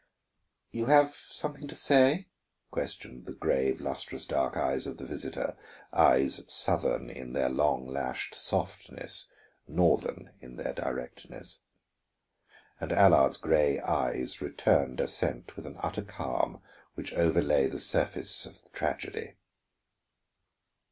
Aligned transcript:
"You 0.71 0.87
have 0.87 1.13
something 1.13 1.67
to 1.67 1.75
say?" 1.75 2.25
questioned 2.71 3.27
the 3.27 3.33
grave, 3.35 3.79
lustrous 3.79 4.25
dark 4.25 4.57
eyes 4.57 4.87
of 4.87 4.97
the 4.97 5.05
visitor; 5.05 5.55
eyes 5.93 6.41
southern 6.51 7.11
in 7.11 7.33
their 7.33 7.49
long 7.49 7.85
lashed 7.85 8.33
softness, 8.33 9.27
northern 9.67 10.31
in 10.39 10.55
their 10.55 10.73
directness. 10.73 11.59
And 12.79 12.91
Allard's 12.91 13.37
gray 13.37 13.79
eyes 13.79 14.41
returned 14.41 14.99
assent 14.99 15.55
with 15.55 15.67
an 15.67 15.77
utter 15.83 16.01
calm 16.01 16.63
which 16.95 17.13
overlay 17.13 17.67
the 17.67 17.77
surface 17.79 18.47
of 18.47 18.71
tragedy. 18.71 19.35